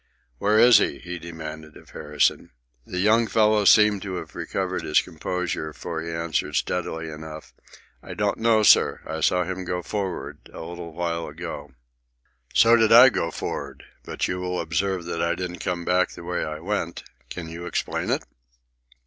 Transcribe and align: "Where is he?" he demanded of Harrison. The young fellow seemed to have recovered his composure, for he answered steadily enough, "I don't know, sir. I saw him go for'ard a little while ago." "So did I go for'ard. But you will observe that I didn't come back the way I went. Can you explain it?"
"Where 0.39 0.57
is 0.57 0.79
he?" 0.79 0.97
he 0.97 1.19
demanded 1.19 1.77
of 1.77 1.91
Harrison. 1.91 2.49
The 2.87 2.97
young 2.97 3.27
fellow 3.27 3.65
seemed 3.65 4.01
to 4.01 4.15
have 4.15 4.33
recovered 4.35 4.81
his 4.81 4.99
composure, 4.99 5.73
for 5.73 6.01
he 6.01 6.09
answered 6.11 6.55
steadily 6.55 7.07
enough, 7.07 7.53
"I 8.01 8.15
don't 8.15 8.39
know, 8.39 8.63
sir. 8.63 9.01
I 9.05 9.21
saw 9.21 9.43
him 9.43 9.63
go 9.63 9.83
for'ard 9.83 10.49
a 10.51 10.61
little 10.63 10.91
while 10.91 11.27
ago." 11.27 11.73
"So 12.51 12.75
did 12.75 12.91
I 12.91 13.09
go 13.09 13.29
for'ard. 13.29 13.83
But 14.03 14.27
you 14.27 14.39
will 14.39 14.59
observe 14.59 15.05
that 15.05 15.21
I 15.21 15.35
didn't 15.35 15.59
come 15.59 15.85
back 15.85 16.09
the 16.09 16.23
way 16.23 16.43
I 16.43 16.57
went. 16.61 17.03
Can 17.29 17.47
you 17.49 17.67
explain 17.67 18.09
it?" 18.09 18.23